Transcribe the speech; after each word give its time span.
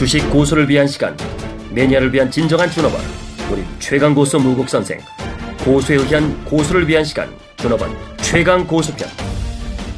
주식 0.00 0.30
고수를 0.30 0.66
위한 0.66 0.86
시간 0.86 1.14
매니아를 1.74 2.10
위한 2.14 2.30
진정한 2.30 2.70
준업원 2.70 3.02
우리 3.52 3.62
최강 3.78 4.14
고수 4.14 4.38
무국 4.38 4.66
선생 4.66 4.98
고수에 5.62 5.96
의한 5.96 6.42
고수를 6.46 6.88
위한 6.88 7.04
시간 7.04 7.28
준업원 7.58 7.90
최강 8.16 8.66
고수편 8.66 9.06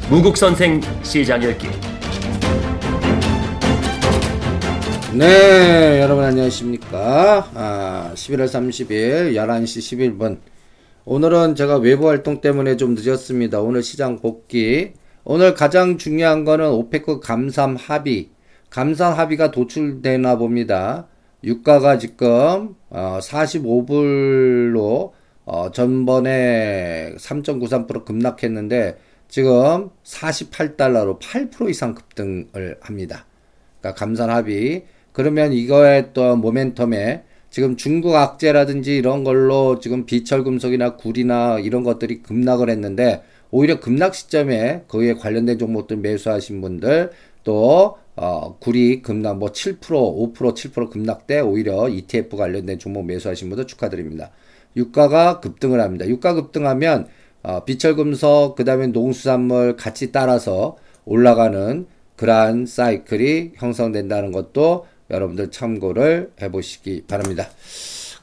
무국 0.09 0.35
선생 0.35 0.81
시장 1.03 1.41
열기 1.41 1.67
네, 5.13 6.01
여러분 6.01 6.25
안녕하십니까. 6.25 7.47
아, 7.53 8.11
11월 8.13 8.45
30일 8.45 9.35
11시 9.35 10.17
11분. 10.17 10.39
오늘은 11.05 11.55
제가 11.55 11.77
외부 11.77 12.09
활동 12.09 12.41
때문에 12.41 12.75
좀 12.75 12.95
늦었습니다. 12.95 13.61
오늘 13.61 13.83
시장 13.83 14.19
복귀. 14.19 14.93
오늘 15.23 15.53
가장 15.53 15.97
중요한 15.97 16.43
거는 16.43 16.71
오페크 16.71 17.21
감삼 17.21 17.77
합의. 17.77 18.32
감산 18.73 19.13
합의가 19.13 19.51
도출되나 19.51 20.39
봅니다. 20.39 21.05
유가가 21.43 21.99
지금 21.99 22.75
어, 22.89 23.19
45불로 23.21 25.11
어, 25.45 25.69
전번에 25.69 27.13
3.93% 27.19 28.03
급락했는데 28.03 28.97
지금 29.27 29.91
48달러로 30.03 31.19
8% 31.19 31.69
이상 31.69 31.93
급등을 31.93 32.79
합니다. 32.81 33.27
그러니까 33.79 33.99
감산 33.99 34.31
합의. 34.31 34.85
그러면 35.11 35.53
이거에 35.53 36.11
또 36.13 36.35
모멘텀에 36.35 37.21
지금 37.51 37.77
중국 37.77 38.15
악재라든지 38.15 38.97
이런 38.97 39.23
걸로 39.23 39.79
지금 39.81 40.07
비철 40.07 40.43
금속이나 40.43 40.95
구리나 40.95 41.59
이런 41.59 41.83
것들이 41.83 42.23
급락을 42.23 42.71
했는데 42.71 43.21
오히려 43.51 43.79
급락 43.79 44.15
시점에 44.15 44.85
거기에 44.87 45.13
관련된 45.13 45.59
종목들 45.59 45.97
매수하신 45.97 46.59
분들 46.59 47.11
또 47.43 47.99
어, 48.15 48.57
구리 48.59 49.01
급락 49.01 49.37
뭐 49.37 49.51
7%, 49.51 49.79
5%, 49.79 50.33
7% 50.33 50.89
급락 50.89 51.27
때 51.27 51.39
오히려 51.39 51.89
ETF 51.89 52.37
관련된 52.37 52.79
종목 52.79 53.05
매수하신 53.05 53.49
분들 53.49 53.67
축하드립니다. 53.67 54.31
유가가 54.75 55.39
급등을 55.39 55.81
합니다. 55.81 56.07
유가 56.07 56.33
급등하면 56.33 57.07
어, 57.41 57.63
비철금속 57.65 58.55
그다음에 58.55 58.87
농수산물 58.87 59.75
같이 59.75 60.11
따라서 60.11 60.77
올라가는 61.05 61.85
그러한 62.15 62.65
사이클이 62.65 63.53
형성된다는 63.55 64.31
것도 64.31 64.85
여러분들 65.09 65.51
참고를 65.51 66.31
해보시기 66.41 67.03
바랍니다. 67.07 67.49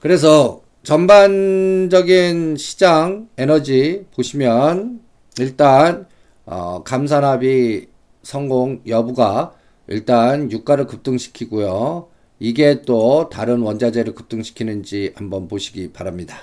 그래서 0.00 0.62
전반적인 0.82 2.56
시장 2.56 3.28
에너지 3.36 4.06
보시면 4.14 5.00
일단 5.38 6.06
어, 6.46 6.82
감산합의 6.82 7.86
성공 8.22 8.80
여부가 8.86 9.52
일단 9.90 10.50
유가를 10.50 10.86
급등시키고요. 10.86 12.08
이게 12.38 12.82
또 12.82 13.28
다른 13.28 13.60
원자재를 13.60 14.14
급등시키는지 14.14 15.12
한번 15.14 15.46
보시기 15.46 15.92
바랍니다. 15.92 16.38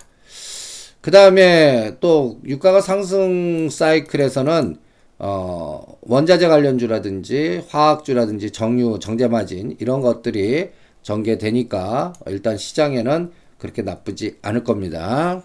그 1.01 1.09
다음에 1.09 1.95
또 2.01 2.39
유가가 2.45 2.81
상승 2.81 3.69
사이클에서는 3.69 4.77
어, 5.19 5.97
원자재 6.01 6.47
관련주라든지 6.47 7.63
화학주라든지 7.69 8.51
정유, 8.51 8.99
정제마진 8.99 9.77
이런 9.79 10.01
것들이 10.01 10.69
전개되니까 11.01 12.13
일단 12.27 12.57
시장에는 12.57 13.31
그렇게 13.57 13.81
나쁘지 13.81 14.37
않을 14.41 14.63
겁니다. 14.63 15.41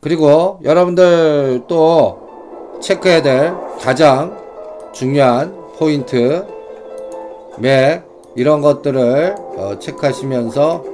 그리고 0.00 0.60
여러분들 0.64 1.64
또 1.68 2.80
체크해야 2.82 3.22
될 3.22 3.54
가장 3.78 4.36
중요한 4.92 5.54
포인트 5.76 6.51
맥 7.58 8.04
이런 8.36 8.60
것들을 8.60 9.34
어, 9.56 9.78
체크하시면서 9.78 10.84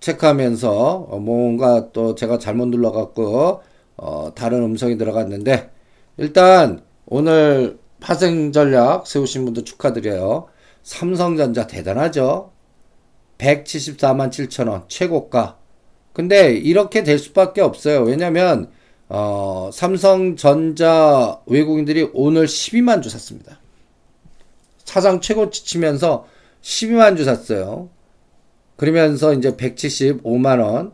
체크하면서 0.00 1.06
어, 1.10 1.18
뭔가 1.18 1.90
또 1.92 2.14
제가 2.14 2.38
잘못 2.38 2.66
눌러갖고 2.68 3.62
어, 3.96 4.32
다른 4.34 4.62
음성이 4.62 4.96
들어갔는데 4.96 5.70
일단 6.16 6.82
오늘 7.06 7.78
파생 8.00 8.52
전략 8.52 9.06
세우신 9.06 9.44
분들 9.44 9.64
축하드려요. 9.64 10.46
삼성전자 10.82 11.66
대단하죠. 11.66 12.52
174만 13.38 14.30
7천원 14.30 14.88
최고가. 14.88 15.58
근데 16.12 16.52
이렇게 16.52 17.02
될 17.04 17.18
수밖에 17.18 17.60
없어요. 17.60 18.02
왜냐면 18.02 18.70
어, 19.08 19.70
삼성전자 19.72 21.40
외국인들이 21.46 22.10
오늘 22.12 22.46
12만 22.46 23.02
주 23.02 23.10
샀습니다. 23.10 23.58
사상 24.88 25.20
최고치 25.20 25.64
치면서 25.64 26.26
12만 26.62 27.16
주 27.16 27.24
샀어요. 27.24 27.90
그러면서 28.76 29.34
이제 29.34 29.52
175만 29.52 30.62
원, 30.62 30.92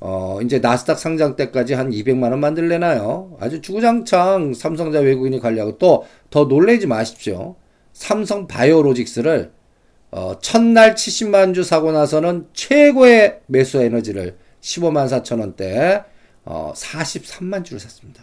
어, 0.00 0.40
이제 0.42 0.58
나스닥 0.58 0.98
상장 0.98 1.36
때까지 1.36 1.74
한 1.74 1.90
200만 1.90 2.30
원 2.30 2.40
만들래나요? 2.40 3.36
아주 3.40 3.60
주구장창 3.60 4.52
삼성자 4.52 5.00
외국인이 5.00 5.38
관리하고 5.40 5.78
또 5.78 6.04
더 6.30 6.44
놀래지 6.44 6.86
마십시오. 6.86 7.56
삼성 7.92 8.46
바이오로직스를 8.46 9.52
어, 10.10 10.38
첫날 10.40 10.94
70만 10.94 11.54
주 11.54 11.62
사고 11.64 11.92
나서는 11.92 12.48
최고의 12.52 13.40
매수 13.46 13.80
에너지를 13.82 14.36
15만 14.60 15.06
4천 15.08 15.40
원대 15.40 16.04
어, 16.44 16.72
43만 16.76 17.64
주를 17.64 17.80
샀습니다. 17.80 18.22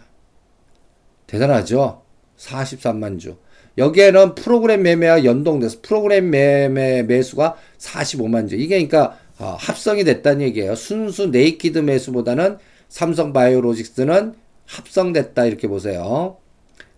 대단하죠? 1.26 2.02
43만 2.38 3.18
주. 3.18 3.36
여기에는 3.76 4.34
프로그램 4.34 4.82
매매와 4.82 5.24
연동돼서 5.24 5.78
프로그램 5.82 6.30
매매 6.30 7.02
매수가 7.02 7.56
45만 7.78 8.48
주. 8.48 8.56
이게 8.56 8.76
그러니까 8.86 9.18
어, 9.38 9.56
합성이 9.58 10.04
됐다는 10.04 10.42
얘기예요. 10.42 10.74
순수 10.74 11.26
naked 11.26 11.78
매수보다는 11.78 12.58
삼성 12.88 13.32
바이오로직스는 13.32 14.34
합성됐다 14.66 15.46
이렇게 15.46 15.66
보세요. 15.66 16.36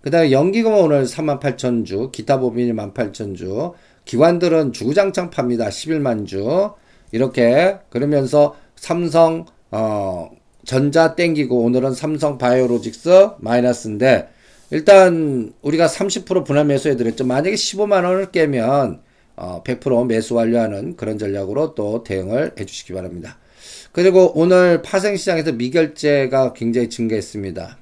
그 0.03 0.11
다음에 0.11 0.31
연기금은 0.31 0.79
오늘 0.79 1.05
3만 1.05 1.41
8천 1.41 1.85
주, 1.85 2.11
기타 2.13 2.39
법인이 2.39 2.73
1만 2.73 2.95
8천 2.95 3.37
주, 3.37 3.73
기관들은 4.05 4.73
주구장창 4.73 5.31
팝니다. 5.31 5.69
11만 5.69 6.27
주. 6.27 6.71
이렇게 7.13 7.79
그러면서 7.89 8.55
삼성 8.77 9.47
어 9.71 10.31
전자 10.65 11.15
땡기고 11.15 11.63
오늘은 11.63 11.95
삼성 11.95 12.39
바이오로직스 12.39 13.31
마이너스인데 13.39 14.29
일단 14.71 15.53
우리가 15.63 15.87
30% 15.87 16.45
분할 16.45 16.65
매수해 16.65 16.97
드렸죠. 16.97 17.25
만약에 17.25 17.55
15만 17.55 18.05
원을 18.05 18.33
깨면 18.33 19.01
어, 19.37 19.63
100% 19.65 20.07
매수 20.07 20.35
완료하는 20.35 20.97
그런 20.97 21.19
전략으로 21.19 21.75
또 21.75 22.03
대응을 22.03 22.53
해 22.59 22.65
주시기 22.65 22.93
바랍니다. 22.93 23.39
그리고 23.93 24.33
오늘 24.35 24.83
파생시장에서 24.83 25.53
미결제가 25.53 26.53
굉장히 26.55 26.89
증가했습니다. 26.89 27.79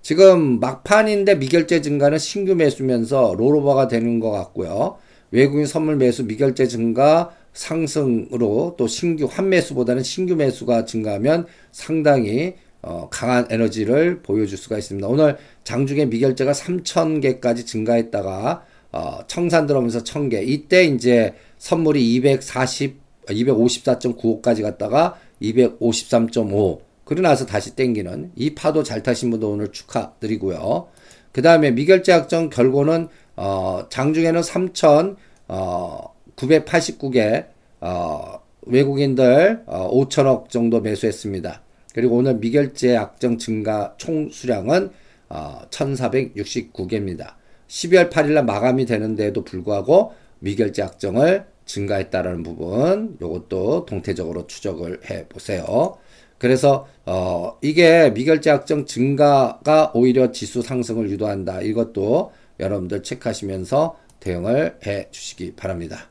지금 0.00 0.58
막판인데 0.58 1.36
미결제 1.36 1.80
증가는 1.80 2.18
신규 2.18 2.54
매수면서 2.54 3.34
롤오버가 3.38 3.88
되는 3.88 4.18
것 4.18 4.30
같고요. 4.30 4.96
외국인 5.30 5.66
선물 5.66 5.96
매수 5.96 6.24
미결제 6.24 6.66
증가 6.66 7.30
상승으로 7.52 8.74
또 8.76 8.86
신규 8.86 9.26
환매수보다는 9.30 10.02
신규 10.02 10.36
매수가 10.36 10.86
증가하면 10.86 11.46
상당히 11.70 12.54
어, 12.82 13.08
강한 13.10 13.46
에너지를 13.48 14.22
보여줄 14.22 14.58
수가 14.58 14.78
있습니다. 14.78 15.06
오늘 15.06 15.36
장중에 15.64 16.06
미결제가 16.06 16.52
3,000개까지 16.52 17.64
증가했다가 17.64 18.64
어, 18.92 19.20
청산 19.26 19.66
들어오면서 19.66 20.00
1,000개. 20.00 20.46
이때 20.46 20.84
이제 20.84 21.34
선물이 21.58 22.14
240, 22.14 23.00
254.95까지 23.26 24.62
갔다가 24.62 25.18
253.5. 25.40 26.80
그러고 27.04 27.22
나서 27.22 27.46
다시 27.46 27.74
땡기는 27.74 28.32
이 28.36 28.54
파도 28.54 28.82
잘 28.82 29.02
타신 29.02 29.30
분도 29.30 29.50
오늘 29.50 29.72
축하드리고요. 29.72 30.88
그 31.32 31.40
다음에 31.40 31.70
미결제 31.70 32.12
약정 32.12 32.50
결과는 32.50 33.08
어, 33.36 33.86
장중에는 33.88 34.42
3,000, 34.42 35.16
어, 35.48 36.14
989개 36.36 37.46
어, 37.80 38.40
외국인들 38.62 39.62
어, 39.66 39.90
5천억 39.92 40.48
정도 40.48 40.80
매수했습니다. 40.80 41.62
그리고 41.94 42.16
오늘 42.16 42.36
미결제 42.36 42.94
약정 42.94 43.38
증가 43.38 43.94
총 43.98 44.30
수량은 44.30 44.90
어, 45.28 45.62
1,469개입니다. 45.70 47.34
12월 47.68 48.10
8일 48.10 48.32
날 48.32 48.44
마감이 48.44 48.84
되는데도 48.86 49.44
불구하고 49.44 50.12
미결제 50.40 50.82
약정을 50.82 51.46
증가했다라는 51.64 52.42
부분 52.42 53.16
이것도 53.20 53.86
동태적으로 53.86 54.46
추적을 54.46 55.00
해 55.10 55.26
보세요. 55.28 55.96
그래서 56.38 56.88
어 57.06 57.56
이게 57.62 58.10
미결제 58.10 58.50
약정 58.50 58.86
증가가 58.86 59.92
오히려 59.94 60.32
지수 60.32 60.60
상승을 60.60 61.08
유도한다. 61.10 61.62
이것도 61.62 62.32
여러분들 62.58 63.02
체크하시면서 63.04 63.96
대응을 64.18 64.78
해 64.84 65.08
주시기 65.10 65.54
바랍니다. 65.54 66.08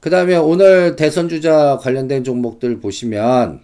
그 0.00 0.10
다음에 0.10 0.36
오늘 0.36 0.96
대선 0.96 1.28
주자 1.28 1.78
관련된 1.80 2.24
종목들 2.24 2.78
보시면 2.78 3.62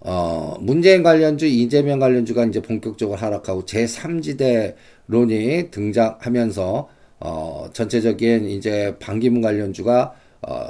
어, 0.00 0.56
문재인 0.60 1.02
관련주, 1.02 1.46
이재명 1.46 1.98
관련주가 1.98 2.44
이제 2.44 2.60
본격적으로 2.60 3.18
하락하고 3.18 3.64
제3지대론이 3.64 5.70
등장하면서 5.70 6.88
어, 7.20 7.70
전체적인 7.72 8.50
이제 8.50 8.94
반기문 9.00 9.40
관련주가 9.40 10.14
어, 10.42 10.68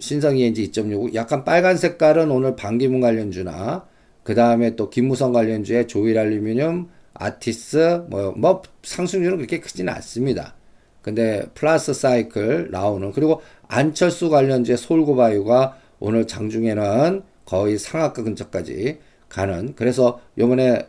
신성 0.00 0.36
ENG 0.36 0.70
2.65 0.70 1.14
약간 1.14 1.44
빨간 1.44 1.76
색깔은 1.76 2.30
오늘 2.30 2.56
반기문 2.56 3.00
관련주나 3.00 3.86
그 4.22 4.34
다음에 4.34 4.74
또 4.74 4.90
김무성 4.90 5.32
관련주의 5.32 5.86
조일 5.86 6.18
알루미늄, 6.18 6.88
아티스 7.14 8.06
뭐, 8.08 8.32
뭐 8.32 8.62
상승률은 8.82 9.36
그렇게 9.36 9.60
크지는 9.60 9.92
않습니다. 9.94 10.54
근데 11.00 11.44
플러스 11.54 11.92
사이클 11.92 12.70
나오는 12.70 13.12
그리고 13.12 13.42
안철수 13.68 14.30
관련주의 14.30 14.78
솔고바이오가 14.78 15.76
오늘 16.00 16.26
장중에는 16.26 17.22
거의 17.44 17.78
상하가 17.78 18.22
근처까지 18.22 18.98
가는. 19.28 19.74
그래서 19.74 20.20
요번에 20.38 20.86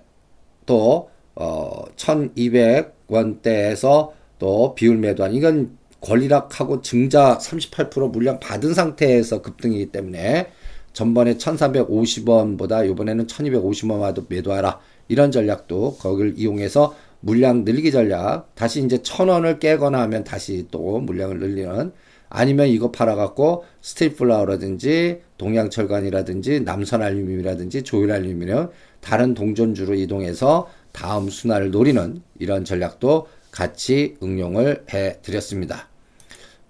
또 0.65 1.09
어, 1.35 1.83
1200원대에서 1.95 4.11
또 4.39 4.75
비율 4.75 4.97
매도한 4.97 5.33
이건 5.33 5.77
권리락하고 6.01 6.81
증자 6.81 7.37
38% 7.37 8.11
물량 8.11 8.39
받은 8.39 8.73
상태에서 8.73 9.41
급등이기 9.41 9.87
때문에 9.87 10.47
전번에 10.93 11.35
1350원보다 11.35 12.89
이번에는 12.89 13.27
1250원 13.27 13.99
와도 13.99 14.25
매도하라. 14.29 14.79
이런 15.07 15.31
전략도 15.31 15.97
거기를 15.97 16.33
이용해서 16.37 16.95
물량 17.19 17.65
늘리기 17.65 17.91
전략. 17.91 18.55
다시 18.55 18.83
이제 18.83 18.99
1000원을 18.99 19.59
깨거나 19.59 20.01
하면 20.03 20.23
다시 20.23 20.67
또 20.71 20.99
물량을 20.99 21.39
늘리는 21.39 21.91
아니면 22.29 22.67
이거 22.67 22.91
팔아갖고 22.91 23.65
스틸플라워라든지 23.81 25.21
동양철관이라든지 25.37 26.61
남선알루미늄이라든지 26.61 27.83
조일알루미늄 27.83 28.69
다른 29.01 29.33
동전주로 29.33 29.95
이동해서 29.95 30.69
다음 30.91 31.29
순환을 31.29 31.71
노리는 31.71 32.21
이런 32.39 32.65
전략도 32.65 33.27
같이 33.51 34.15
응용을 34.21 34.85
해 34.93 35.19
드렸습니다. 35.21 35.87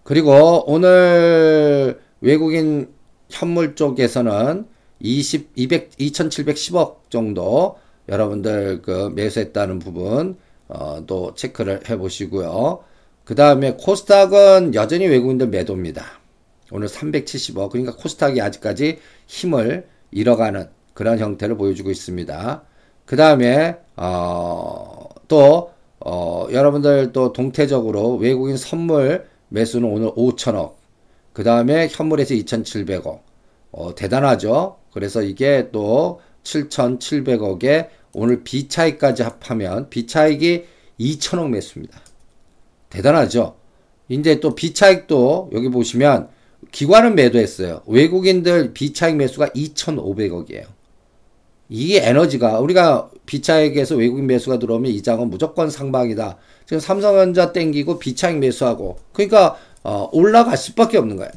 그리고 0.04 0.64
오늘 0.68 2.00
외국인 2.22 2.90
현물 3.30 3.76
쪽에서는 3.76 4.68
20, 5.00 5.52
200, 5.56 5.92
2710억 5.98 7.10
정도 7.10 7.78
여러분들 8.08 8.82
그 8.82 9.12
매수했다는 9.16 9.80
부분 9.80 10.38
어, 10.68 11.04
또 11.06 11.34
체크를 11.36 11.90
해 11.90 11.98
보시고요. 11.98 12.84
그 13.26 13.34
다음에 13.34 13.74
코스닥은 13.74 14.76
여전히 14.76 15.08
외국인들 15.08 15.48
매도입니다. 15.48 16.06
오늘 16.72 16.88
370억 16.88 17.72
그러니까 17.72 17.96
코스닥이 17.96 18.40
아직까지 18.40 19.00
힘을 19.28 19.88
잃어가는 20.12 20.70
그런 20.94 21.20
형태를 21.20 21.58
보여주고 21.58 21.90
있습니다. 21.90 22.64
그 23.06 23.16
다음에 23.16 23.78
어, 23.96 25.10
또 25.28 25.72
어, 26.00 26.48
여러분들 26.52 27.14
또 27.14 27.34
동태적으로 27.34 28.18
외국인 28.18 28.58
선물 28.58 29.28
매수는 29.50 29.90
오늘 29.90 30.10
5천억. 30.12 30.74
그 31.34 31.44
다음에 31.44 31.88
현물에서 31.90 32.36
2,700억. 32.36 33.20
어, 33.72 33.96
대단하죠? 33.96 34.78
그래서 34.94 35.24
이게 35.24 35.70
또 35.72 36.22
7,700억에 36.44 37.90
오늘 38.14 38.44
비차익까지 38.44 39.24
합하면 39.24 39.90
비차익이 39.90 40.66
2천억 41.00 41.50
매수입니다. 41.50 42.00
대단하죠? 42.96 43.56
이제 44.08 44.40
또 44.40 44.56
비차익도 44.56 45.52
여기 45.54 45.70
보시면 45.70 46.30
기관은 46.72 47.16
매도했어요. 47.16 47.82
외국인들 47.88 48.74
비차익 48.74 49.16
매수가 49.18 49.50
2,500억이에요. 49.50 50.64
이게 51.68 52.08
에너지가 52.08 52.60
우리가 52.60 53.10
비차익에서 53.26 53.96
외국인 53.96 54.28
매수가 54.28 54.60
들어오면 54.60 54.92
이 54.92 55.02
장은 55.02 55.30
무조건 55.30 55.70
상방이다. 55.70 56.38
지금 56.66 56.80
삼성전자 56.80 57.52
땡기고 57.52 58.00
비차익 58.00 58.38
매수하고 58.38 58.98
그러니까 59.14 59.58
어, 59.84 60.10
올라갈 60.12 60.58
수밖에 60.58 60.98
없는 60.98 61.18
거예요. 61.18 61.32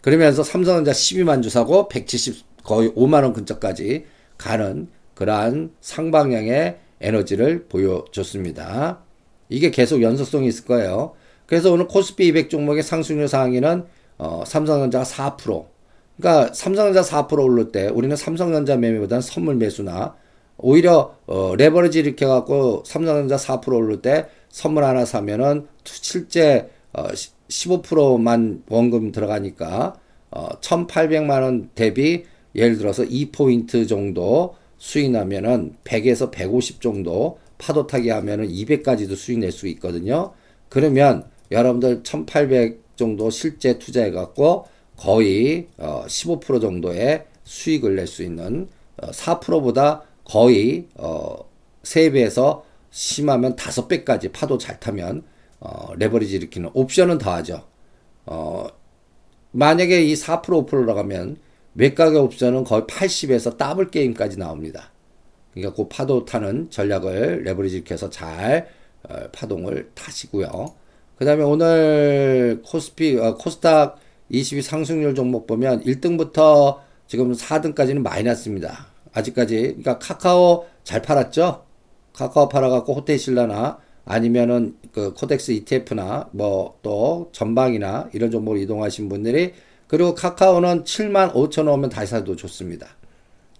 그러면서 0.00 0.42
삼성전자 0.42 0.92
12만 0.92 1.42
주 1.42 1.48
사고 1.48 1.88
170 1.88 2.64
거의 2.64 2.90
5만 2.90 3.22
원 3.22 3.32
근처까지 3.32 4.04
가는 4.36 4.88
그러한 5.14 5.70
상방향의 5.80 6.78
에너지를 7.00 7.66
보여줬습니다. 7.68 9.04
이게 9.48 9.70
계속 9.70 10.02
연속성이 10.02 10.48
있을 10.48 10.64
거예요. 10.64 11.12
그래서 11.46 11.72
오늘 11.72 11.86
코스피 11.86 12.28
200 12.28 12.50
종목의 12.50 12.82
상승률 12.82 13.28
상위는 13.28 13.84
어, 14.18 14.44
삼성전자가 14.46 15.04
4%, 15.04 15.66
그러니까 16.16 16.52
삼성전자 16.54 17.02
4% 17.02 17.42
오를 17.42 17.72
때 17.72 17.88
우리는 17.88 18.14
삼성전자 18.16 18.76
매매보다는 18.76 19.20
선물 19.20 19.56
매수나 19.56 20.14
오히려 20.56 21.16
어, 21.26 21.54
레버리지 21.56 21.98
이렇게 21.98 22.26
갖고 22.26 22.82
삼성전자 22.86 23.36
4% 23.36 23.74
오를 23.74 24.00
때 24.00 24.28
선물 24.48 24.84
하나 24.84 25.04
사면은 25.04 25.66
실제 25.84 26.70
어, 26.92 27.08
15%만 27.48 28.62
원금 28.68 29.12
들어가니까 29.12 29.96
어, 30.30 30.48
1,800만 30.60 31.42
원 31.42 31.70
대비 31.74 32.24
예를 32.54 32.78
들어서 32.78 33.02
2포인트 33.02 33.88
정도 33.88 34.54
수익 34.78 35.10
나면은 35.10 35.74
100에서 35.84 36.30
150 36.30 36.80
정도 36.80 37.38
파도 37.58 37.86
타기 37.86 38.10
하면은 38.10 38.48
200까지도 38.48 39.16
수익 39.16 39.38
낼 39.38 39.52
수 39.52 39.66
있거든요. 39.68 40.32
그러면 40.68 41.24
여러분들 41.50 42.02
1,800 42.02 42.96
정도 42.96 43.30
실제 43.30 43.78
투자해 43.78 44.10
갖고 44.10 44.66
거의 44.96 45.68
어, 45.78 46.04
15% 46.06 46.60
정도의 46.60 47.26
수익을 47.44 47.96
낼 47.96 48.06
수 48.06 48.22
있는 48.22 48.68
어, 48.96 49.10
4%보다 49.10 50.02
거의 50.24 50.86
어, 50.94 51.36
3배에서 51.82 52.62
심하면 52.90 53.56
5배까지 53.56 54.32
파도 54.32 54.56
잘 54.58 54.78
타면 54.80 55.24
어, 55.60 55.94
레버리지 55.96 56.36
일으키는 56.36 56.70
옵션은 56.74 57.18
더하죠. 57.18 57.64
어, 58.26 58.66
만약에 59.50 60.04
이 60.04 60.14
4% 60.14 60.42
5%로 60.42 60.94
가면 60.94 61.36
외가의 61.74 62.16
옵션은 62.16 62.64
거의 62.64 62.82
80에서 62.82 63.58
더블 63.58 63.90
게임까지 63.90 64.38
나옵니다. 64.38 64.90
그러니까 65.54 65.74
그 65.74 65.88
파도 65.88 66.24
타는 66.24 66.70
전략을 66.70 67.44
레버리지 67.44 67.76
일으켜서 67.76 68.10
잘 68.10 68.68
어, 69.08 69.16
파동을 69.32 69.90
타시고요. 69.94 70.74
그 71.16 71.24
다음에 71.24 71.44
오늘 71.44 72.60
코스피, 72.64 73.16
어, 73.18 73.36
코스닥 73.36 73.98
22 74.28 74.62
상승률 74.62 75.14
종목 75.14 75.46
보면 75.46 75.84
1등부터 75.84 76.78
지금 77.06 77.32
4등까지는 77.32 78.00
마이너스입니다. 78.02 78.86
아직까지. 79.12 79.56
그러니까 79.60 79.98
카카오 79.98 80.66
잘 80.82 81.02
팔았죠? 81.02 81.64
카카오 82.12 82.48
팔아갖고 82.48 82.94
호텔신라나 82.94 83.78
아니면은 84.04 84.76
그 84.92 85.14
코덱스 85.14 85.52
ETF나 85.52 86.28
뭐 86.32 86.74
또 86.82 87.30
전방이나 87.32 88.10
이런 88.12 88.30
종목으로 88.30 88.60
이동하신 88.60 89.08
분들이 89.08 89.54
그리고 89.88 90.14
카카오는 90.14 90.84
7만 90.84 91.32
5천 91.32 91.66
원 91.66 91.68
오면 91.68 91.90
다시 91.90 92.10
사도 92.12 92.36
좋습니다. 92.36 92.86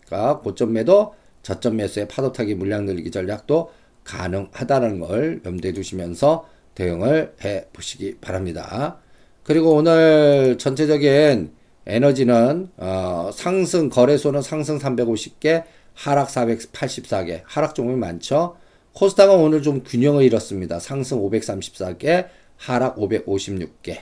그러니까 0.07 0.41
고점 0.41 0.73
매도, 0.73 1.15
저점 1.45 1.77
매수의 1.77 2.09
파도 2.09 2.33
타기 2.33 2.57
물량 2.57 2.87
늘리기 2.87 3.13
전략도 3.13 3.71
가능하다는 4.03 4.99
걸 4.99 5.41
염두에 5.45 5.73
두시면서 5.73 6.49
대응을 6.75 7.35
해 7.45 7.67
보시기 7.73 8.17
바랍니다. 8.21 8.99
그리고 9.45 9.75
오늘 9.75 10.59
전체적인 10.59 11.53
에너지는 11.87 12.71
어, 12.79 13.31
상승 13.33 13.91
거래소는 13.91 14.43
상승 14.43 14.79
350개, 14.79 15.65
하락 15.93 16.29
484개, 16.29 17.43
하락 17.45 17.75
종목이 17.75 17.99
많죠. 17.99 18.57
코스닥은 18.95 19.37
오늘 19.37 19.63
좀 19.63 19.83
균형을 19.85 20.25
잃었습니다. 20.25 20.81
상승 20.81 21.21
534개, 21.21 22.27
하락 22.57 22.97
556개. 22.97 23.99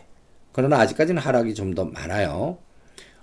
그러나 0.52 0.78
아직까지는 0.80 1.20
하락이 1.20 1.54
좀 1.54 1.74
더 1.74 1.84
많아요. 1.86 2.58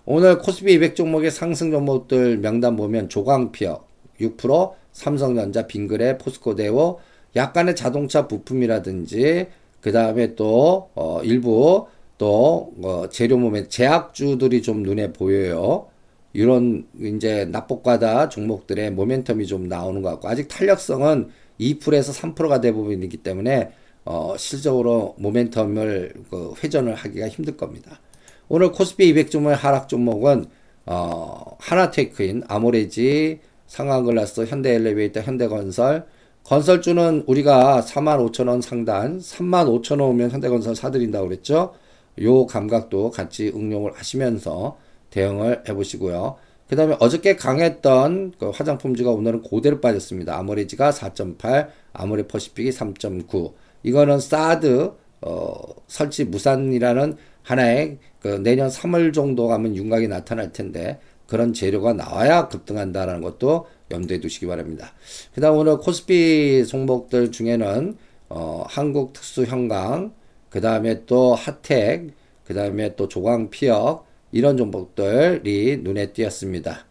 오늘 0.03 0.39
코스피 0.39 0.73
200 0.73 0.95
종목의 0.95 1.31
상승 1.31 1.71
종목들 1.71 2.39
명단 2.39 2.75
보면 2.75 3.09
조광피어 3.09 3.88
6%, 4.19 4.73
삼성전자, 4.91 5.67
빙그레, 5.67 6.17
포스코데오, 6.17 6.99
약간의 7.35 7.75
자동차 7.75 8.27
부품이라든지 8.27 9.47
그 9.81 9.91
다음에 9.91 10.35
또 10.35 10.89
어, 10.95 11.21
일부 11.23 11.87
또 12.17 12.73
어, 12.83 13.07
재료 13.09 13.37
몸에 13.37 13.67
제약주들이 13.67 14.61
좀 14.61 14.83
눈에 14.83 15.13
보여요. 15.13 15.87
이런 16.33 16.85
이제 16.99 17.45
납복과다 17.45 18.29
종목들의 18.29 18.91
모멘텀이 18.91 19.47
좀 19.47 19.67
나오는 19.67 20.01
것 20.01 20.09
같고 20.11 20.27
아직 20.27 20.47
탄력성은 20.47 21.29
2%에서 21.59 22.11
3%가 22.11 22.61
대부분 22.61 23.01
이기 23.01 23.17
때문에 23.17 23.71
어, 24.05 24.35
실적으로 24.37 25.15
모멘텀을 25.19 26.29
그 26.29 26.53
회전을 26.63 26.95
하기가 26.95 27.29
힘들 27.29 27.57
겁니다. 27.57 27.99
오늘 28.47 28.71
코스피 28.71 29.07
200 29.09 29.31
종목의 29.31 29.55
하락 29.55 29.87
종목은 29.89 30.45
어, 30.85 31.57
하나테크인, 31.59 32.43
아모레지, 32.47 33.39
상황글라스, 33.69 34.45
현대엘리베이터, 34.45 35.21
현대건설, 35.21 36.05
건설주는 36.43 37.23
우리가 37.27 37.81
4만 37.81 38.31
5천 38.31 38.47
원 38.49 38.61
상단, 38.61 39.19
3만 39.19 39.81
5천 39.81 40.01
원 40.01 40.09
오면 40.11 40.31
현대건설 40.31 40.75
사드린다고 40.75 41.27
그랬죠. 41.27 41.73
요 42.21 42.45
감각도 42.45 43.11
같이 43.11 43.51
응용을 43.55 43.93
하시면서 43.93 44.77
대응을 45.11 45.63
해보시고요. 45.69 46.35
그 46.67 46.75
다음에 46.75 46.95
어저께 46.99 47.35
강했던 47.35 48.33
그 48.39 48.49
화장품주가 48.49 49.11
오늘은 49.11 49.43
고대로 49.43 49.79
빠졌습니다. 49.79 50.37
아모레지가 50.37 50.91
4.8, 50.91 51.69
아모레 51.93 52.27
퍼시픽이 52.27 52.71
3.9. 52.71 53.53
이거는 53.83 54.19
사드 54.19 54.91
어, 55.21 55.51
설치 55.87 56.25
무산이라는 56.25 57.17
하나의 57.43 57.97
그 58.21 58.27
내년 58.41 58.69
3월 58.69 59.13
정도 59.13 59.47
가면 59.47 59.75
윤곽이 59.75 60.07
나타날 60.07 60.51
텐데 60.51 60.99
그런 61.29 61.53
재료가 61.53 61.93
나와야 61.93 62.47
급등한다라는 62.47 63.21
것도 63.21 63.67
염두에 63.91 64.19
두시기 64.19 64.47
바랍니다. 64.47 64.93
그 65.33 65.41
다음 65.41 65.57
오늘 65.57 65.77
코스피 65.77 66.65
종목들 66.67 67.31
중에는 67.31 67.95
어, 68.29 68.63
한국 68.67 69.13
특수형광, 69.13 70.13
그 70.49 70.59
다음에 70.61 71.05
또 71.05 71.35
핫텍, 71.35 72.11
그 72.45 72.53
다음에 72.53 72.95
또 72.95 73.07
조광피역 73.07 74.05
이런 74.31 74.57
종목들이 74.57 75.77
눈에 75.83 76.13
띄었습니다. 76.13 76.85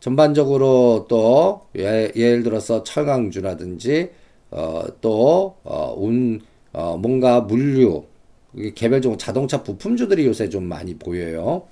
전반적으로 0.00 1.06
또 1.08 1.62
예, 1.76 2.12
를 2.14 2.42
들어서 2.42 2.82
철강주라든지 2.82 4.10
어, 4.50 4.84
또 5.00 5.56
어, 5.64 5.94
운, 5.96 6.40
어, 6.72 6.96
뭔가 6.96 7.40
물류 7.40 8.04
개별적으로 8.74 9.16
자동차 9.16 9.62
부품주들이 9.62 10.26
요새 10.26 10.48
좀 10.48 10.64
많이 10.64 10.94
보여요. 10.94 11.62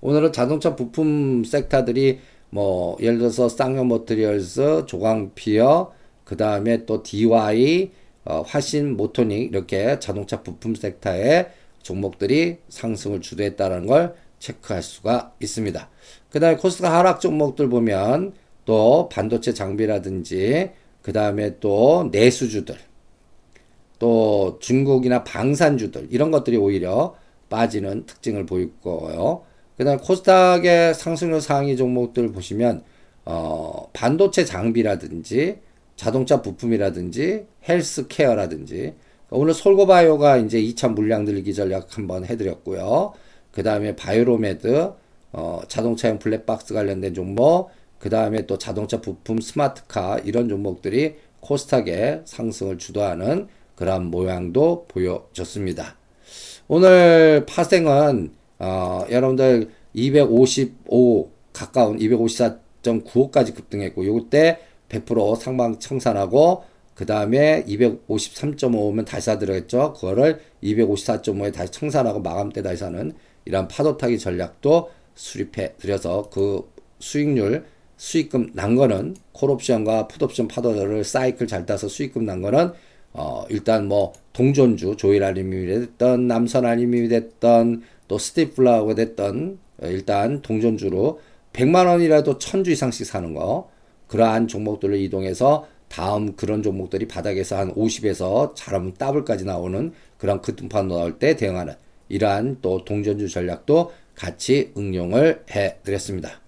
오늘은 0.00 0.32
자동차 0.32 0.76
부품 0.76 1.44
섹터들이 1.44 2.20
뭐 2.50 2.96
예를 3.00 3.18
들어서 3.18 3.48
쌍용 3.48 3.88
머티리얼즈, 3.88 4.84
조광피혁, 4.86 5.92
그 6.24 6.36
다음에 6.36 6.84
또 6.86 7.02
DY, 7.02 7.90
어, 8.24 8.42
화신 8.42 8.96
모토닉 8.96 9.50
이렇게 9.50 9.98
자동차 10.00 10.42
부품 10.42 10.74
섹터의 10.74 11.50
종목들이 11.82 12.58
상승을 12.68 13.20
주도했다는 13.20 13.86
걸 13.86 14.14
체크할 14.38 14.82
수가 14.82 15.34
있습니다. 15.40 15.88
그 16.30 16.40
다음에 16.40 16.56
코스닥 16.56 16.92
하락 16.98 17.20
종목들 17.20 17.68
보면 17.68 18.32
또 18.64 19.08
반도체 19.08 19.54
장비라든지 19.54 20.70
그 21.02 21.12
다음에 21.12 21.58
또 21.60 22.08
내수주들 22.10 22.76
또 23.98 24.58
중국이나 24.60 25.24
방산주들 25.24 26.08
이런 26.10 26.30
것들이 26.30 26.56
오히려 26.56 27.14
빠지는 27.48 28.06
특징을 28.06 28.44
보일 28.44 28.72
거고요. 28.82 29.44
그 29.76 29.84
다음에 29.84 29.98
코스닥의 30.02 30.94
상승률 30.94 31.40
상위 31.40 31.76
종목들 31.76 32.32
보시면 32.32 32.82
어, 33.24 33.88
반도체 33.92 34.44
장비라든지 34.44 35.58
자동차 35.96 36.42
부품이라든지 36.42 37.46
헬스케어라든지 37.68 38.94
오늘 39.30 39.54
솔고바이오가 39.54 40.36
이제 40.38 40.60
2차 40.60 40.92
물량 40.92 41.24
늘기 41.24 41.52
전략 41.52 41.96
한번 41.96 42.24
해드렸고요. 42.24 43.12
그 43.50 43.62
다음에 43.62 43.96
바이오로메드, 43.96 44.92
어, 45.32 45.60
자동차용 45.66 46.18
블랙박스 46.18 46.72
관련된 46.72 47.14
종목, 47.14 47.70
그 47.98 48.08
다음에 48.08 48.46
또 48.46 48.58
자동차 48.58 49.00
부품 49.00 49.40
스마트카 49.40 50.20
이런 50.20 50.48
종목들이 50.48 51.16
코스닥의 51.40 52.22
상승을 52.24 52.78
주도하는 52.78 53.48
그런 53.74 54.06
모양도 54.06 54.86
보여졌습니다. 54.88 55.96
오늘 56.68 57.46
파생은 57.46 58.32
어, 58.58 59.04
여러분들 59.10 59.70
255 59.94 61.30
가까운 61.52 61.98
254.95까지 61.98 63.54
급등했고 63.54 64.06
요때 64.06 64.58
100% 64.88 65.36
상방 65.36 65.78
청산하고 65.78 66.64
그 66.94 67.04
다음에 67.04 67.64
253.5면 67.64 69.04
다시 69.04 69.26
사들어겠죠. 69.26 69.94
그거를 69.94 70.40
254.5에 70.62 71.52
다시 71.52 71.72
청산하고 71.72 72.20
마감때 72.20 72.62
다시 72.62 72.78
사는 72.78 73.12
이런 73.44 73.68
파도 73.68 73.96
타기 73.96 74.18
전략도 74.18 74.90
수립해 75.14 75.74
드려서 75.78 76.28
그 76.30 76.70
수익률 76.98 77.64
수익금 77.96 78.50
난 78.54 78.76
거는 78.76 79.16
콜옵션과 79.32 80.08
풋옵션 80.08 80.48
파도를 80.48 81.04
사이클 81.04 81.46
잘 81.46 81.64
따서 81.66 81.88
수익금 81.88 82.24
난 82.24 82.42
거는 82.42 82.72
어 83.12 83.44
일단 83.48 83.88
뭐 83.88 84.12
동전주 84.32 84.96
조일 84.96 85.24
알림이 85.24 85.66
됐던 85.66 86.26
남선 86.26 86.66
알림이 86.66 87.08
됐던 87.08 87.82
또 88.08 88.18
스티플라우가 88.18 88.94
됐던 88.94 89.58
일단 89.82 90.42
동전주로 90.42 91.20
100만 91.52 91.86
원이라도 91.86 92.38
천주 92.38 92.70
이상씩 92.70 93.06
사는 93.06 93.34
거 93.34 93.70
그러한 94.08 94.48
종목들을 94.48 94.98
이동해서 95.00 95.66
다음 95.88 96.34
그런 96.34 96.62
종목들이 96.62 97.06
바닥에서 97.08 97.56
한 97.58 97.74
50에서 97.74 98.54
잘하면 98.54 98.94
더블까지 98.94 99.44
나오는 99.44 99.92
그런 100.18 100.42
급등판 100.42 100.88
나올 100.88 101.18
때 101.18 101.36
대응하는 101.36 101.74
이러한 102.08 102.58
또 102.62 102.84
동전주 102.84 103.28
전략도 103.28 103.92
같이 104.14 104.72
응용을 104.76 105.44
해 105.54 105.76
드렸습니다. 105.82 106.40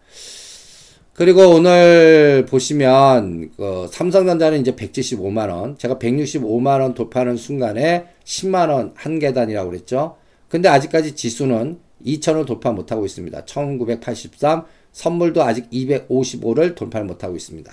그리고 1.15 1.49
오늘 1.49 2.47
보시면 2.49 3.51
그 3.57 3.89
삼성전자는 3.91 4.61
이제 4.61 4.77
175만 4.77 5.51
원, 5.51 5.77
제가 5.77 5.97
165만 5.97 6.81
원 6.81 6.95
돌파하는 6.95 7.37
순간에 7.37 8.07
10만 8.25 8.71
원 8.71 8.93
한 8.95 9.19
계단이라고 9.19 9.71
그랬죠. 9.71 10.17
근데 10.49 10.69
아직까지 10.69 11.15
지수는 11.15 11.79
2천을 12.05 12.47
돌파 12.47 12.73
못하고 12.73 13.05
있습니다. 13.05 13.45
1983 13.45 14.65
선물도 14.93 15.43
아직 15.43 15.69
255를 15.71 16.75
돌파 16.75 17.03
못하고 17.03 17.37
있습니다. 17.37 17.71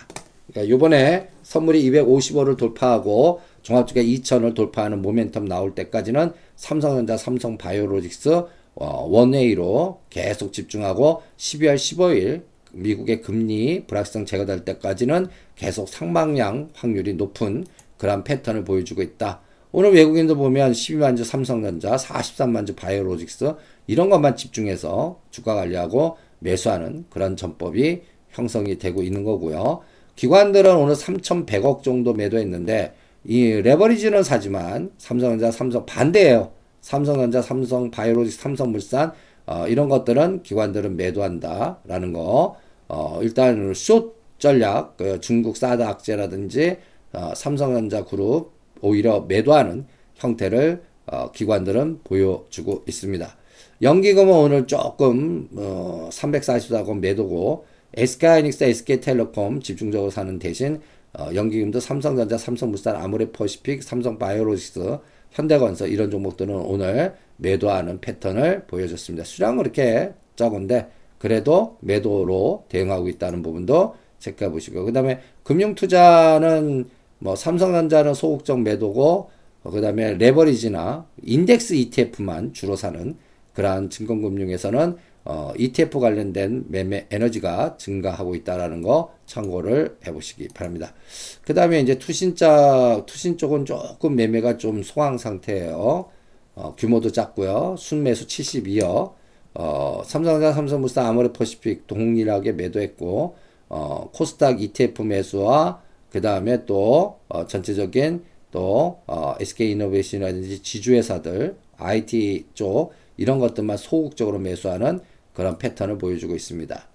그러니까 0.48 0.70
요번에 0.74 1.30
선물이 1.44 1.90
255를 1.92 2.58
돌파하고 2.58 3.42
종합주가 3.62 4.02
2천을 4.02 4.54
돌파하는 4.54 5.02
모멘텀 5.02 5.48
나올 5.48 5.74
때까지는 5.74 6.34
삼성전자, 6.56 7.18
삼성바이오로직스 7.18 8.44
어, 8.76 9.08
원웨이로 9.10 10.02
계속 10.10 10.52
집중하고 10.52 11.24
12월 11.38 11.76
15일 11.76 12.44
미국의 12.74 13.22
금리 13.22 13.86
불확실성 13.88 14.26
제거될 14.26 14.66
때까지는 14.66 15.28
계속 15.56 15.88
상방량 15.88 16.72
확률이 16.74 17.14
높은 17.14 17.66
그런 17.98 18.24
패턴을 18.24 18.66
보여주고 18.66 19.02
있다. 19.02 19.42
오늘 19.78 19.94
외국인들 19.94 20.36
보면 20.36 20.72
12만 20.72 21.18
주 21.18 21.26
삼성전자, 21.26 21.98
43만 21.98 22.66
주 22.66 22.76
바이오로직스 22.76 23.56
이런 23.88 24.10
것만 24.10 24.38
집중해서 24.38 25.20
주가 25.32 25.54
관리하고 25.54 26.16
매수하는 26.40 27.04
그런 27.10 27.36
전법이 27.36 28.02
형성이 28.30 28.78
되고 28.78 29.04
있는 29.04 29.26
거고요. 29.26 29.82
기관들은 30.16 30.78
오늘 30.78 30.96
3,100억 30.96 31.84
정도 31.84 32.14
매도했는데 32.14 32.96
이 33.26 33.48
레버리지는 33.52 34.24
사지만 34.24 34.92
삼성전자, 34.98 35.52
삼성 35.52 35.86
반대예요. 35.86 36.54
삼성전자, 36.80 37.42
삼성 37.42 37.92
바이오로직, 37.92 38.40
삼성물산 38.40 39.12
어, 39.46 39.68
이런 39.68 39.90
것들은 39.90 40.44
기관들은 40.44 40.96
매도한다라는 40.96 42.14
거. 42.14 42.56
어, 42.88 43.20
일단 43.22 43.74
숏 43.74 44.16
전략, 44.40 44.96
그 44.96 45.20
중국 45.20 45.58
사드 45.58 45.84
악재라든지 45.84 46.78
어, 47.12 47.34
삼성전자 47.36 48.06
그룹 48.06 48.55
오히려 48.86 49.22
매도하는 49.22 49.86
형태를 50.16 50.84
어, 51.08 51.32
기관들은 51.32 52.02
보여주고 52.04 52.84
있습니다. 52.88 53.36
연기금은 53.82 54.34
오늘 54.34 54.68
조금 54.68 55.50
어, 55.56 56.10
344건 56.12 57.00
매도고 57.00 57.66
SK하이닉스, 57.96 58.64
SK텔레콤 58.64 59.62
집중적으로 59.62 60.10
사는 60.10 60.38
대신 60.40 60.82
어, 61.18 61.30
연기금도 61.34 61.80
삼성전자, 61.80 62.38
삼성물산, 62.38 62.96
아모레퍼시픽, 62.96 63.84
삼성바이오로직스, 63.84 64.98
현대건설 65.32 65.90
이런 65.90 66.10
종목들은 66.12 66.54
오늘 66.56 67.16
매도하는 67.38 68.00
패턴을 68.02 68.66
보여줬습니다. 68.68 69.26
수량은 69.26 69.58
그렇게 69.58 70.14
적은데 70.36 70.90
그래도 71.18 71.78
매도로 71.82 72.66
대응하고 72.70 73.10
있다는 73.10 73.42
부분도 73.42 73.96
체크해 74.20 74.50
보시고 74.52 74.86
그 74.86 74.94
다음에 74.94 75.20
금융투자는 75.44 76.90
뭐 77.20 77.36
삼성전자는 77.36 78.14
소극적 78.14 78.62
매도고 78.62 79.30
그 79.64 79.82
다음에 79.82 80.14
레버리지나 80.14 81.08
인덱스 81.24 81.74
ETF만 81.74 82.54
주로 82.54 82.76
사는 82.76 83.16
그러한 83.54 83.90
증권금융에서는 83.90 84.98
어, 85.28 85.54
ETF 85.58 86.00
관련된 86.00 86.66
매매 86.68 87.08
에너지가 87.10 87.78
증가하고 87.78 88.36
있다라는 88.36 88.84
거 88.84 89.12
참고를 89.26 89.98
해보시기 90.06 90.50
바랍니다. 90.50 90.94
그 91.42 91.56
다음에 91.56 91.80
이제 91.80 91.98
투신자 91.98 93.04
투신 93.08 93.38
쪽은 93.38 93.66
조금 93.66 94.16
매매가 94.16 94.58
좀 94.58 94.84
소강 94.84 95.18
상태예요. 95.18 96.12
어, 96.54 96.76
규모도 96.78 97.12
작고요. 97.12 97.76
순매수 97.80 98.28
72여. 98.28 99.14
어, 99.56 100.02
삼성전자, 100.06 100.54
삼성물산, 100.54 101.06
아모레퍼시픽 101.08 101.88
동일하게 101.88 102.52
매도했고 102.52 103.36
어, 103.70 104.10
코스닥 104.14 104.62
ETF 104.62 105.02
매수와 105.02 105.82
그 106.16 106.22
다음에 106.22 106.66
또 106.66 107.20
어, 107.28 107.46
전체적인 107.46 108.24
또 108.50 109.02
어, 109.06 109.36
SK이노베이션이라든지 109.38 110.64
지주회사들 110.64 111.58
IT 111.76 112.46
쪽 112.54 112.94
이런 113.18 113.40
것들만 113.40 113.76
소극적으로 113.76 114.40
매수하는 114.40 115.02
그런 115.34 115.58
패턴을 115.58 115.98
보여주고 115.98 116.34
있습니다. 116.34 116.88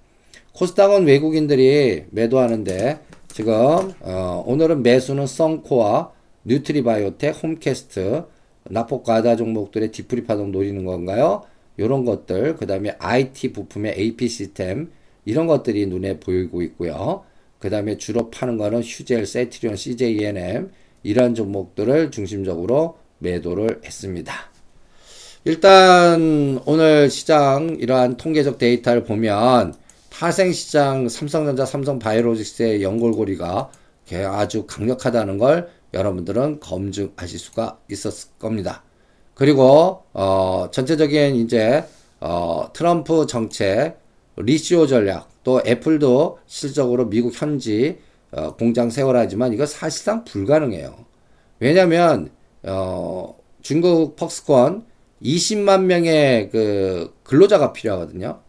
코스닥은 0.54 1.04
외국인들이 1.04 2.04
매도하는데 2.08 3.00
지금 3.28 3.92
어, 4.00 4.42
오늘은 4.46 4.82
매수는 4.82 5.26
썬코어, 5.26 6.12
뉴트리바이오텍, 6.46 7.42
홈캐스트, 7.42 8.24
낙폭과다 8.70 9.36
종목들의 9.36 9.92
디프리 9.92 10.24
파동 10.24 10.50
노리는 10.50 10.82
건가요? 10.86 11.42
이런 11.76 12.06
것들 12.06 12.56
그 12.56 12.66
다음에 12.66 12.96
IT 12.98 13.52
부품의 13.52 13.96
AP 13.98 14.28
시스템 14.28 14.90
이런 15.26 15.46
것들이 15.46 15.84
눈에 15.88 16.18
보이고 16.20 16.62
있고요. 16.62 17.28
그 17.60 17.70
다음에 17.70 17.96
주로 17.98 18.30
파는 18.30 18.56
거는 18.56 18.82
휴젤, 18.82 19.26
셀트리온, 19.26 19.76
CJ 19.76 20.15
E&M 20.15 20.72
이런 21.04 21.34
종목들을 21.34 22.10
중심적으로 22.10 22.98
매도를 23.18 23.82
했습니다. 23.84 24.34
일단 25.44 26.60
오늘 26.66 27.08
시장 27.08 27.76
이러한 27.78 28.16
통계적 28.16 28.58
데이터를 28.58 29.04
보면 29.04 29.74
타생 30.10 30.52
시장 30.52 31.08
삼성전자, 31.08 31.64
삼성바이오로직스의 31.64 32.82
연골고리가 32.82 33.70
아주 34.28 34.66
강력하다는 34.66 35.38
걸 35.38 35.70
여러분들은 35.94 36.60
검증하실 36.60 37.38
수가 37.38 37.78
있었을 37.90 38.30
겁니다. 38.38 38.82
그리고 39.34 40.02
어, 40.12 40.68
전체적인 40.70 41.36
이제 41.36 41.84
어, 42.20 42.70
트럼프 42.72 43.26
정책, 43.26 43.99
리시오 44.42 44.86
전략, 44.86 45.28
또 45.44 45.60
애플도 45.66 46.38
실적으로 46.46 47.08
미국 47.08 47.32
현지 47.40 47.98
어, 48.32 48.54
공장 48.56 48.90
세워라지만 48.90 49.52
이거 49.52 49.66
사실상 49.66 50.24
불가능해요. 50.24 50.94
왜냐하면 51.58 52.30
어, 52.62 53.36
중국 53.62 54.16
퍽스콘 54.16 54.84
20만 55.22 55.84
명의 55.84 56.50
그 56.50 57.14
근로자가 57.24 57.72
필요하거든요. 57.72 58.40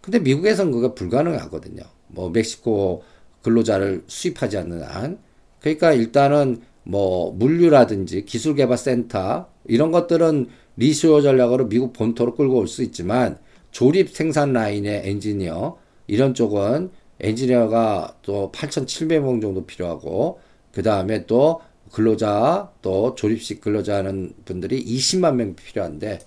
근데 0.00 0.18
미국에서는 0.20 0.72
그게 0.72 0.94
불가능하거든요. 0.94 1.82
뭐 2.08 2.30
멕시코 2.30 3.02
근로자를 3.42 4.04
수입하지 4.06 4.58
않는 4.58 4.82
한. 4.82 5.18
그러니까 5.60 5.92
일단은 5.92 6.62
뭐 6.84 7.32
물류라든지 7.32 8.24
기술개발센터 8.24 9.48
이런 9.66 9.90
것들은 9.90 10.48
리시오 10.76 11.20
전략으로 11.22 11.68
미국 11.68 11.92
본토로 11.92 12.34
끌고 12.36 12.56
올 12.58 12.68
수 12.68 12.82
있지만 12.82 13.38
조립 13.76 14.08
생산 14.08 14.54
라인의 14.54 15.02
엔지니어 15.04 15.76
이런 16.06 16.32
쪽은 16.32 16.90
엔지니어가 17.20 18.16
또 18.22 18.50
8,700명 18.50 19.42
정도 19.42 19.66
필요하고 19.66 20.40
그 20.72 20.82
다음에 20.82 21.26
또 21.26 21.60
근로자 21.92 22.72
또 22.80 23.14
조립식 23.14 23.60
근로자 23.60 23.96
하는 23.96 24.32
분들이 24.46 24.82
20만 24.82 25.34
명 25.34 25.54
필요한데 25.54 26.20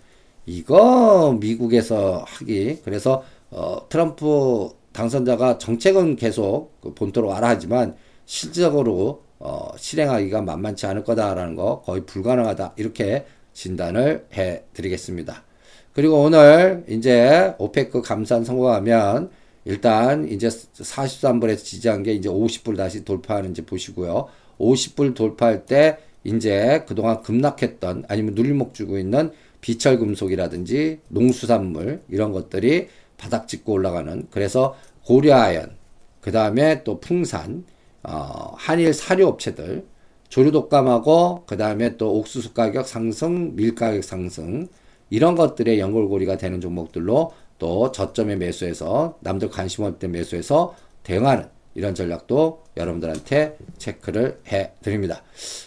이거 0.46 1.36
미국에서 1.39 2.24
하기 2.27 2.82
그래서 2.84 3.24
어, 3.50 3.89
트럼프 3.89 4.70
당선자가 4.91 5.58
정책은 5.58 6.18
계속 6.18 6.79
그 6.82 6.94
본토로 6.94 7.29
와라 7.29 7.48
하지만 7.50 7.96
실질적으로 8.27 9.24
어, 9.39 9.72
실행하기가 9.75 10.44
만만치 10.44 10.86
않을 10.86 11.03
거다라는 11.03 11.56
거 11.56 11.82
거의 11.82 12.06
불가능하다 12.06 12.75
이렇게 12.77 13.25
진단을 13.53 14.27
해 14.36 14.65
드리겠습니다. 14.74 15.49
그리고 15.93 16.22
오늘 16.22 16.84
이제 16.88 17.53
오페크 17.58 18.01
감산 18.01 18.43
성공하면 18.43 19.31
일단 19.65 20.27
이제 20.29 20.48
43불에서 20.48 21.63
지지한 21.63 22.03
게 22.03 22.13
이제 22.13 22.29
50불 22.29 22.77
다시 22.77 23.03
돌파하는지 23.03 23.65
보시고요. 23.65 24.27
50불 24.60 25.15
돌파할 25.15 25.65
때 25.65 25.98
이제 26.24 26.84
그동안 26.88 27.22
급락했던 27.22 28.05
아니면 28.08 28.36
눌림목 28.36 28.74
주고 28.74 28.98
있는 28.98 29.31
비철금속이라든지 29.62 31.00
농수산물 31.10 32.01
이런 32.10 32.31
것들이 32.31 32.88
바닥 33.17 33.48
찍고 33.48 33.74
올라가는 33.74 34.27
그래서 34.31 34.75
고려아연 35.05 35.75
그 36.22 36.31
다음에 36.31 36.84
또 36.84 37.00
풍산 37.00 37.65
어, 38.03 38.53
한일 38.55 38.93
사료업체들 38.93 39.86
조류 40.29 40.51
독감하고 40.51 41.43
그 41.46 41.58
다음에 41.58 41.98
또 41.98 42.13
옥수수 42.17 42.53
가격 42.53 42.88
상승 42.88 43.55
밀 43.55 43.75
가격 43.75 44.03
상승 44.03 44.67
이런 45.10 45.36
것들의 45.36 45.80
연골고리가 45.80 46.38
되는 46.38 46.62
종목들로 46.62 47.32
또 47.58 47.92
저점에 47.92 48.36
매수해서 48.36 49.18
남들 49.22 49.50
관심 49.50 49.84
없던 49.84 50.12
매수해서 50.12 50.75
대응하는 51.04 51.46
이런 51.75 51.94
전략도 51.96 52.63
여러분들한테 52.78 53.58
체크를 53.78 54.39
해 54.51 54.72
드립니다. 54.82 55.22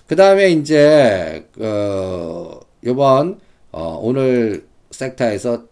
그 0.07 0.17
다음에 0.17 0.51
이제 0.51 1.47
어, 1.59 2.61
요번 2.85 3.41
어, 3.71 3.99
오늘 4.03 4.67
섹터에서 4.91 5.65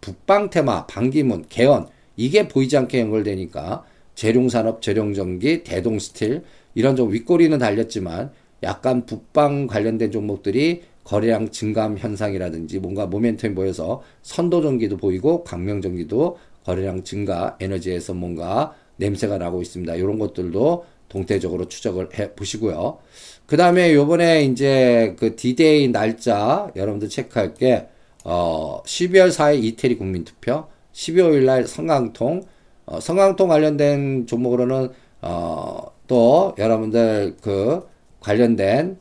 북방 0.00 0.50
테마, 0.50 0.86
반기문, 0.86 1.46
개헌 1.48 1.88
이게 2.16 2.48
보이지 2.48 2.76
않게 2.76 3.00
연결되니까 3.00 3.84
재룡산업, 4.14 4.82
재룡전기, 4.82 5.64
대동스틸 5.64 6.42
이런 6.74 6.96
좀 6.96 7.12
윗꼬리는 7.12 7.56
달렸지만 7.58 8.32
약간 8.62 9.06
북방 9.06 9.66
관련된 9.66 10.10
종목들이 10.10 10.82
거래량 11.08 11.48
증감 11.48 11.96
현상이라든지 11.96 12.80
뭔가 12.80 13.08
모멘텀이 13.08 13.56
보여서 13.56 14.02
선도전기도 14.20 14.98
보이고 14.98 15.42
광명전기도 15.42 16.36
거래량 16.64 17.02
증가 17.02 17.56
에너지에서 17.60 18.12
뭔가 18.12 18.74
냄새가 18.96 19.38
나고 19.38 19.62
있습니다. 19.62 19.94
이런 19.94 20.18
것들도 20.18 20.84
동태적으로 21.08 21.68
추적을 21.68 22.18
해 22.18 22.34
보시고요. 22.34 22.98
그 23.46 23.56
다음에 23.56 23.94
요번에 23.94 24.44
이제 24.44 25.16
그 25.18 25.34
디데이 25.34 25.88
날짜 25.88 26.70
여러분들 26.76 27.08
체크할 27.08 27.54
게, 27.54 27.88
어, 28.24 28.82
12월 28.84 29.30
4일 29.30 29.64
이태리 29.64 29.96
국민투표, 29.96 30.66
12월 30.92 31.42
날 31.44 31.66
선강통, 31.66 32.42
어, 32.84 33.00
선강통 33.00 33.48
관련된 33.48 34.26
종목으로는, 34.26 34.90
어, 35.22 35.86
또 36.06 36.54
여러분들 36.58 37.38
그 37.40 37.88
관련된 38.20 38.98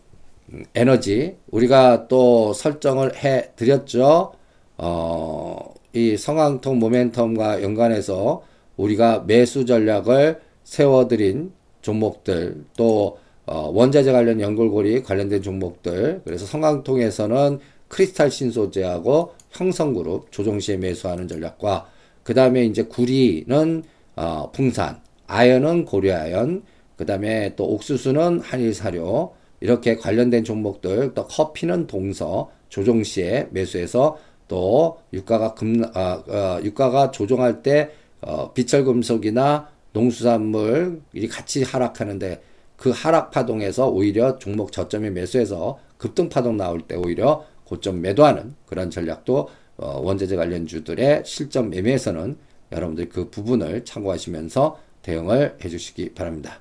에너지, 0.75 1.37
우리가 1.51 2.07
또 2.07 2.53
설정을 2.53 3.15
해 3.23 3.51
드렸죠. 3.55 4.33
어, 4.77 5.73
이 5.93 6.15
성강통 6.15 6.79
모멘텀과 6.79 7.63
연관해서 7.63 8.43
우리가 8.77 9.23
매수 9.27 9.65
전략을 9.65 10.39
세워 10.63 11.07
드린 11.07 11.51
종목들 11.81 12.63
또 12.77 13.17
어, 13.45 13.71
원자재 13.73 14.11
관련 14.11 14.41
연골고리 14.41 15.03
관련된 15.03 15.41
종목들 15.41 16.21
그래서 16.25 16.45
성강통에서는 16.45 17.59
크리스탈 17.87 18.29
신소재하고 18.29 19.33
형성그룹 19.51 20.31
조정시에 20.31 20.77
매수하는 20.77 21.27
전략과 21.27 21.87
그 22.23 22.33
다음에 22.33 22.65
이제 22.65 22.83
구리는 22.83 23.83
어, 24.17 24.51
풍산 24.51 24.99
아연은 25.27 25.85
고려아연 25.85 26.63
그 26.97 27.05
다음에 27.05 27.55
또 27.55 27.65
옥수수는 27.65 28.41
한일사료 28.41 29.33
이렇게 29.59 29.95
관련된 29.95 30.43
종목들 30.43 31.13
또 31.13 31.27
커피는 31.27 31.87
동서 31.87 32.51
조정시에 32.69 33.49
매수해서 33.51 34.17
또 34.47 34.99
유가가 35.13 35.53
금 35.53 35.83
아, 35.93 36.23
어, 36.27 36.59
유가가 36.63 37.11
조정할 37.11 37.63
때 37.63 37.91
어, 38.21 38.53
비철금속이나 38.53 39.69
농수산물이 39.93 41.27
같이 41.29 41.63
하락하는데 41.63 42.41
그 42.75 42.91
하락 42.91 43.31
파동에서 43.31 43.89
오히려 43.89 44.37
종목 44.37 44.71
저점에 44.71 45.09
매수해서 45.09 45.79
급등 45.97 46.29
파동 46.29 46.57
나올 46.57 46.81
때 46.81 46.95
오히려 46.95 47.45
고점 47.63 48.01
매도하는 48.01 48.55
그런 48.67 48.89
전략도 48.89 49.49
어, 49.77 50.01
원자재 50.01 50.35
관련주들의 50.35 51.23
실점 51.25 51.69
매매에서는 51.69 52.37
여러분들 52.71 53.09
그 53.09 53.29
부분을 53.29 53.85
참고하시면서 53.85 54.79
대응을 55.01 55.57
해주시기 55.63 56.13
바랍니다. 56.13 56.59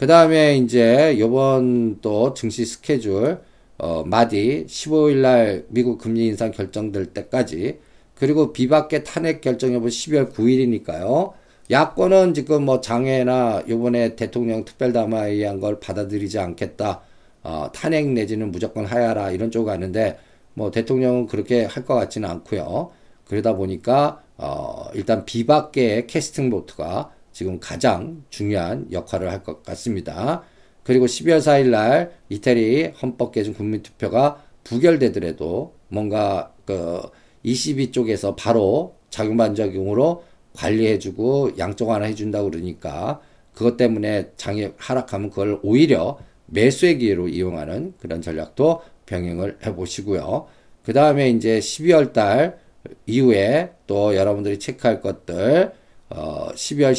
그 0.00 0.06
다음에 0.06 0.56
이제 0.56 1.18
요번 1.18 2.00
또 2.00 2.32
증시 2.32 2.64
스케줄 2.64 3.38
어, 3.76 4.02
마디 4.02 4.64
15일 4.66 5.16
날 5.16 5.66
미국 5.68 5.98
금리 5.98 6.26
인상 6.26 6.52
결정될 6.52 7.12
때까지 7.12 7.78
그리고 8.14 8.50
비박계 8.54 9.04
탄핵 9.04 9.42
결정 9.42 9.74
여부 9.74 9.88
12월 9.88 10.32
9일이니까요. 10.32 11.32
야권은 11.70 12.32
지금 12.32 12.64
뭐 12.64 12.80
장애나 12.80 13.64
요번에 13.68 14.16
대통령 14.16 14.64
특별담화에 14.64 15.32
의한 15.32 15.60
걸 15.60 15.80
받아들이지 15.80 16.38
않겠다. 16.38 17.02
어, 17.42 17.70
탄핵 17.74 18.08
내지는 18.08 18.50
무조건 18.50 18.86
하야라 18.86 19.32
이런 19.32 19.50
쪽 19.50 19.66
가는데 19.66 20.18
뭐 20.54 20.70
대통령은 20.70 21.26
그렇게 21.26 21.66
할 21.66 21.84
것 21.84 21.94
같지는 21.94 22.26
않고요. 22.26 22.90
그러다 23.26 23.54
보니까 23.54 24.22
어, 24.38 24.86
일단 24.94 25.26
비박계의 25.26 26.06
캐스팅 26.06 26.48
보트가 26.48 27.12
지금 27.32 27.58
가장 27.60 28.24
중요한 28.30 28.86
역할을 28.92 29.30
할 29.30 29.42
것 29.42 29.62
같습니다. 29.62 30.42
그리고 30.82 31.06
12월 31.06 31.38
4일 31.38 31.70
날 31.70 32.12
이태리 32.28 32.92
헌법 33.02 33.32
개정 33.32 33.54
국민 33.54 33.82
투표가 33.82 34.42
부결되더라도 34.64 35.74
뭔가 35.88 36.52
그 36.64 37.00
ECB 37.42 37.92
쪽에서 37.92 38.36
바로 38.36 38.94
작용반작용으로 39.10 40.24
관리해주고 40.54 41.52
양쪽 41.58 41.90
하나 41.90 42.06
해준다고 42.06 42.50
그러니까 42.50 43.20
그것 43.54 43.76
때문에 43.76 44.30
장이 44.36 44.70
하락하면 44.76 45.30
그걸 45.30 45.58
오히려 45.62 46.18
매수의 46.46 46.98
기회로 46.98 47.28
이용하는 47.28 47.94
그런 47.98 48.22
전략도 48.22 48.82
병행을 49.06 49.58
해보시고요. 49.66 50.46
그 50.82 50.92
다음에 50.92 51.30
이제 51.30 51.58
12월 51.58 52.12
달 52.12 52.58
이후에 53.06 53.72
또 53.86 54.16
여러분들이 54.16 54.58
체크할 54.58 55.00
것들, 55.00 55.72
어, 56.10 56.48
12월 56.52 56.92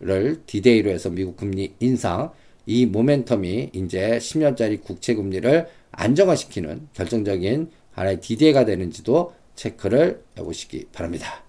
15일을 0.00 0.46
디데이로 0.46 0.90
해서 0.90 1.10
미국 1.10 1.36
금리 1.36 1.74
인상, 1.80 2.30
이 2.66 2.90
모멘텀이 2.90 3.74
이제 3.74 4.18
10년짜리 4.18 4.82
국채 4.82 5.14
금리를 5.14 5.68
안정화시키는 5.92 6.88
결정적인 6.94 7.70
하나의 7.92 8.20
디데이가 8.20 8.64
되는지도 8.64 9.34
체크를 9.54 10.22
해보시기 10.38 10.86
바랍니다. 10.92 11.44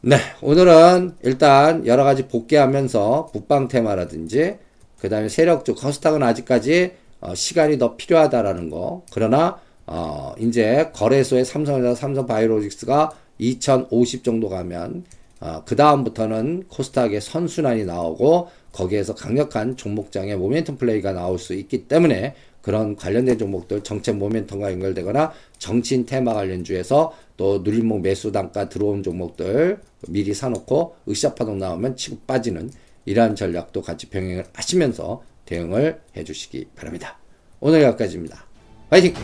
네, 0.00 0.16
오늘은 0.40 1.16
일단 1.22 1.86
여러 1.86 2.04
가지 2.04 2.28
복기하면서 2.28 3.30
북방 3.32 3.68
테마라든지 3.68 4.56
그 5.00 5.08
다음에 5.08 5.28
세력적 5.28 5.76
코스닥은 5.76 6.22
아직까지 6.22 6.92
어, 7.20 7.34
시간이 7.34 7.78
더 7.78 7.96
필요하다라는 7.96 8.70
거. 8.70 9.04
그러나 9.12 9.60
어, 9.86 10.34
이제 10.38 10.90
거래소의 10.94 11.44
삼성전자, 11.44 11.94
삼성 11.94 12.26
바이오로직스가 12.26 13.10
2050 13.38 14.24
정도 14.24 14.48
가면 14.48 15.04
어, 15.40 15.62
그 15.66 15.76
다음부터는 15.76 16.64
코스닥의 16.68 17.20
선순환이 17.20 17.84
나오고 17.84 18.48
거기에서 18.72 19.14
강력한 19.14 19.76
종목장의 19.76 20.36
모멘텀 20.36 20.78
플레이가 20.78 21.12
나올 21.12 21.38
수 21.38 21.54
있기 21.54 21.88
때문에 21.88 22.34
그런 22.62 22.96
관련된 22.96 23.38
종목들 23.38 23.82
정책 23.82 24.16
모멘텀과 24.16 24.72
연결되거나 24.72 25.32
정치인 25.58 26.04
테마 26.04 26.34
관련주에서 26.34 27.12
또 27.36 27.60
누림목 27.62 28.00
매수 28.00 28.32
단가 28.32 28.68
들어온 28.68 29.02
종목들 29.02 29.78
미리 30.08 30.34
사놓고 30.34 30.96
으쌰파동 31.08 31.58
나오면 31.58 31.96
치고 31.96 32.18
빠지는 32.26 32.70
이러한 33.04 33.36
전략도 33.36 33.82
같이 33.82 34.08
병행을 34.08 34.46
하시면서 34.52 35.22
대응을 35.44 36.00
해주시기 36.16 36.70
바랍니다. 36.74 37.18
오늘 37.60 37.82
여기까지입니다. 37.82 38.44
화이팅! 38.90 39.14